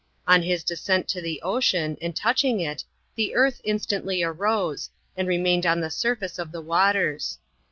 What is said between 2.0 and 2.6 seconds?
and touch ing